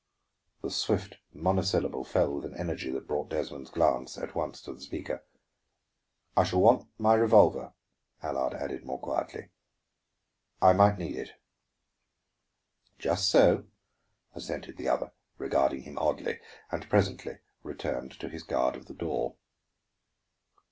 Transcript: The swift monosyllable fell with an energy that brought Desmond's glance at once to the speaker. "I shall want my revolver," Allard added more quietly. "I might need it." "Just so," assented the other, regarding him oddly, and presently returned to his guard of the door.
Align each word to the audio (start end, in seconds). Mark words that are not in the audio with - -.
The 0.63 0.71
swift 0.71 1.17
monosyllable 1.31 2.03
fell 2.03 2.33
with 2.33 2.43
an 2.45 2.55
energy 2.57 2.89
that 2.89 3.05
brought 3.05 3.29
Desmond's 3.29 3.69
glance 3.69 4.17
at 4.17 4.33
once 4.33 4.59
to 4.63 4.73
the 4.73 4.81
speaker. 4.81 5.23
"I 6.35 6.43
shall 6.43 6.59
want 6.59 6.89
my 6.97 7.13
revolver," 7.13 7.73
Allard 8.23 8.55
added 8.55 8.83
more 8.83 8.97
quietly. 8.97 9.49
"I 10.59 10.73
might 10.73 10.97
need 10.97 11.17
it." 11.17 11.33
"Just 12.97 13.29
so," 13.29 13.65
assented 14.33 14.77
the 14.77 14.89
other, 14.89 15.11
regarding 15.37 15.83
him 15.83 15.99
oddly, 15.99 16.39
and 16.71 16.89
presently 16.89 17.37
returned 17.61 18.11
to 18.21 18.27
his 18.27 18.41
guard 18.41 18.75
of 18.75 18.87
the 18.87 18.95
door. 18.95 19.35